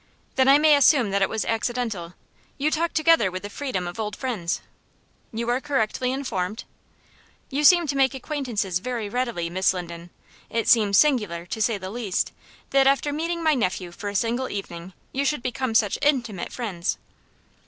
"Then 0.33 0.47
I 0.47 0.57
may 0.57 0.75
assume 0.75 1.11
that 1.11 1.21
it 1.21 1.29
was 1.29 1.45
accidental. 1.45 2.15
You 2.57 2.71
talked 2.71 2.95
together 2.95 3.29
with 3.29 3.43
the 3.43 3.51
freedom 3.51 3.85
of 3.87 3.99
old 3.99 4.15
friends?" 4.15 4.61
"You 5.31 5.47
are 5.51 5.61
correctly 5.61 6.11
informed." 6.11 6.63
"You 7.51 7.63
seem 7.63 7.85
to 7.85 7.95
make 7.95 8.15
acquaintances 8.15 8.79
very 8.79 9.09
readily, 9.09 9.47
Miss 9.47 9.75
Linden. 9.75 10.09
It 10.49 10.67
seems 10.67 10.97
singular, 10.97 11.45
to 11.45 11.61
say 11.61 11.77
the 11.77 11.91
least, 11.91 12.31
that 12.71 12.87
after 12.87 13.13
meeting 13.13 13.43
my 13.43 13.53
nephew 13.53 13.91
for 13.91 14.09
a 14.09 14.15
single 14.15 14.49
evening, 14.49 14.93
you 15.11 15.23
should 15.23 15.43
become 15.43 15.75
such 15.75 15.99
intimate 16.01 16.51
friends." 16.51 16.97